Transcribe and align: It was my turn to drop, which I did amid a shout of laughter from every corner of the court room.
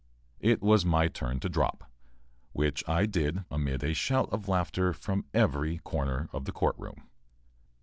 It 0.39 0.63
was 0.63 0.83
my 0.83 1.09
turn 1.09 1.39
to 1.41 1.47
drop, 1.47 1.87
which 2.53 2.83
I 2.89 3.05
did 3.05 3.45
amid 3.51 3.83
a 3.83 3.93
shout 3.93 4.29
of 4.31 4.47
laughter 4.47 4.93
from 4.93 5.25
every 5.31 5.77
corner 5.77 6.27
of 6.33 6.45
the 6.45 6.51
court 6.51 6.73
room. 6.79 7.07